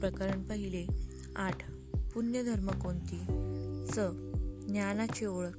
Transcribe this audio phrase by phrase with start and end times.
[0.00, 0.86] प्रकरण पहिले.
[1.36, 1.70] आठ.
[2.14, 3.18] पुण्यधर्म कोणती?
[3.92, 3.98] च
[4.68, 5.58] ज्ञानाची ओळख.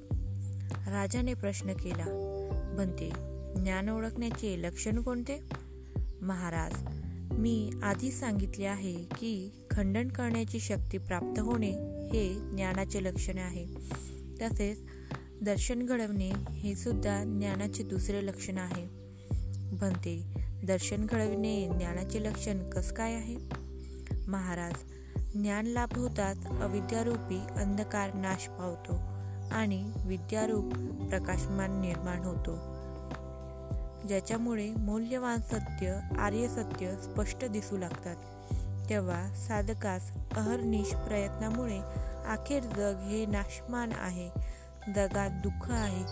[0.88, 2.04] राजाने प्रश्न केला.
[2.78, 3.10] बनते.
[3.62, 5.40] ज्ञान ओळखण्याचे लक्षण कोणते?
[6.22, 6.72] महाराज
[7.32, 11.70] मी आधीच सांगितले आहे की खंडन करण्याची शक्ती प्राप्त होणे
[12.12, 13.66] हे ज्ञानाचे लक्षण आहे.
[14.42, 14.82] तसेच
[15.42, 18.86] दर्शन घडवणे हे सुद्धा ज्ञानाचे दुसरे लक्षण आहे.
[19.72, 20.24] बनते.
[20.64, 23.61] दर्शन घडविणे ज्ञानाचे लक्षण कस काय आहे?
[24.28, 24.72] महाराज.
[25.34, 28.94] ज्ञान लाभ होताच अविद्यारूपी अंधकार नाश पावतो
[29.54, 30.64] आणि विद्यारूप
[31.08, 32.56] प्रकाशमान निर्माण होतो.
[34.08, 38.16] ज्याच्यामुळे मौल्यवान सत्य आर्य सत्य स्पष्ट दिसू लागतात.
[38.90, 41.80] तेव्हा साधकास अहर्निश प्रयत्नामुळे
[42.26, 44.30] अखेर जग हे नाशमान आहे
[44.94, 46.04] जगात दुःख आहे.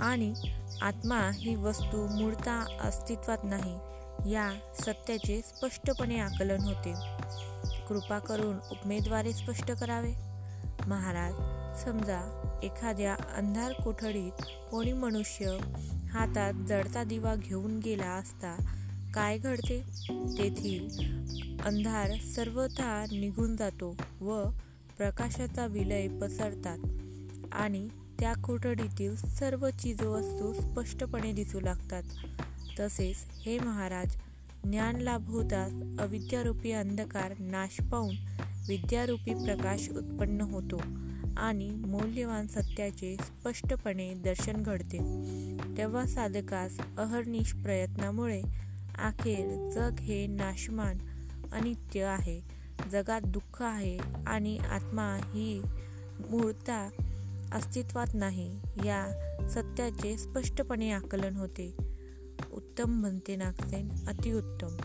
[0.00, 0.34] आणि
[0.82, 3.78] आत्मा ही वस्तू मूळता अस्तित्वात नाही
[4.26, 6.94] या सत्याचे स्पष्टपणे आकलन होते.
[7.88, 10.12] कृपा करून उपमेद्वारे स्पष्ट करावे.
[10.86, 11.34] महाराज
[11.84, 12.20] समजा
[12.62, 15.58] एखाद्या अंधार कोठडीत कोणी मनुष्य
[16.10, 18.56] हातात जडता दिवा घेऊन गेला असता
[19.14, 19.80] काय घडते?
[20.38, 20.88] तेथील
[21.64, 24.42] अंधार सर्वथा निघून जातो व
[24.96, 26.78] प्रकाशाचा विलय पसरतात
[27.52, 27.88] आणि
[28.20, 32.02] त्या कोठडीतील सर्व चीजवस्तू स्पष्टपणे दिसू लागतात.
[32.78, 34.16] तसेच हे महाराज
[34.64, 38.16] ज्ञान लाभ होताच अविद्यारूपी अंधकार नाश पाहून
[38.68, 40.80] विद्यारूपी प्रकाश उत्पन्न होतो
[41.36, 44.98] आणि मौल्यवान सत्याचे स्पष्टपणे दर्शन घडते.
[45.76, 48.42] तेव्हा साधकास अहर्निश प्रयत्नामुळे
[48.98, 50.98] अखेर जग हे नाशमान
[51.52, 52.40] अनित्य आहे.
[52.92, 55.62] जगात दुःख आहे आणि आत्मा ही
[56.30, 56.88] मूळता
[57.52, 58.56] अस्तित्वात नाही.
[58.84, 59.06] या
[59.48, 61.89] सत्याचे स्पष्टपणे आकलन होते.
[62.52, 63.88] उत्तम म्हणते नागसेन.
[64.08, 64.76] अतिउत्तम.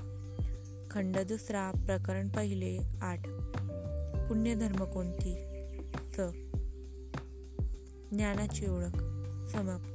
[0.92, 3.28] खंड दुसरा प्रकरण पहिले आठ.
[4.28, 5.36] पुण्यधर्म कोणती?
[6.14, 6.20] स.
[8.12, 8.98] ज्ञानाची ओळख.
[9.52, 9.95] समाप्त.